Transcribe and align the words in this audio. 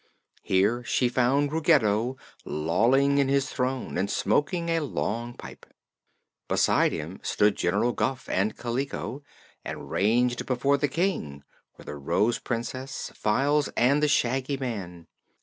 Here 0.41 0.83
she 0.83 1.09
found 1.09 1.51
Ruggedo 1.51 2.17
lolling 2.43 3.19
in 3.19 3.27
his 3.27 3.51
throne 3.51 3.99
and 3.99 4.09
smoking 4.09 4.69
a 4.69 4.79
long 4.79 5.35
pipe. 5.35 5.63
Beside 6.47 6.91
him 6.91 7.19
stood 7.21 7.55
General 7.55 7.91
Guph 7.91 8.27
and 8.27 8.57
Kaliko, 8.57 9.21
and 9.63 9.91
ranged 9.91 10.47
before 10.47 10.77
the 10.77 10.87
King 10.87 11.43
were 11.77 11.85
the 11.85 11.97
Rose 11.97 12.39
Princess, 12.39 13.11
Files 13.13 13.69
and 13.77 14.01
the 14.01 14.07
Shaggy 14.07 14.57
Man. 14.57 15.05